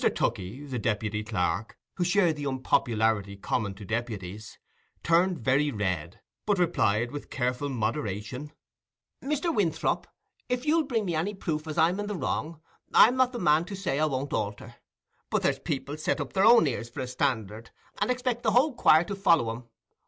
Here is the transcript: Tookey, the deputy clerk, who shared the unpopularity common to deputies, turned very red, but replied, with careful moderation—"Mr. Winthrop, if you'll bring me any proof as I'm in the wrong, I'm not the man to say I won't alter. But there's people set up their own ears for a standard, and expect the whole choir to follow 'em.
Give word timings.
Tookey, 0.03 0.67
the 0.67 0.79
deputy 0.79 1.23
clerk, 1.23 1.77
who 1.97 2.03
shared 2.03 2.35
the 2.35 2.45
unpopularity 2.47 3.37
common 3.37 3.75
to 3.75 3.85
deputies, 3.85 4.57
turned 5.03 5.37
very 5.37 5.69
red, 5.69 6.19
but 6.47 6.57
replied, 6.57 7.11
with 7.11 7.29
careful 7.29 7.69
moderation—"Mr. 7.69 9.53
Winthrop, 9.53 10.07
if 10.49 10.65
you'll 10.65 10.85
bring 10.87 11.05
me 11.05 11.13
any 11.13 11.35
proof 11.35 11.67
as 11.67 11.77
I'm 11.77 11.99
in 11.99 12.07
the 12.07 12.15
wrong, 12.15 12.59
I'm 12.91 13.15
not 13.15 13.31
the 13.31 13.37
man 13.37 13.63
to 13.65 13.75
say 13.75 13.99
I 13.99 14.05
won't 14.07 14.33
alter. 14.33 14.77
But 15.29 15.43
there's 15.43 15.59
people 15.59 15.97
set 15.97 16.19
up 16.19 16.33
their 16.33 16.45
own 16.45 16.65
ears 16.65 16.89
for 16.89 17.01
a 17.01 17.07
standard, 17.07 17.69
and 17.99 18.09
expect 18.09 18.41
the 18.41 18.53
whole 18.53 18.73
choir 18.73 19.03
to 19.03 19.13
follow 19.15 19.55
'em. 19.55 19.65